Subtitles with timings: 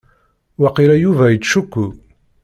[0.61, 1.85] Waqila Yuba Ittcukku.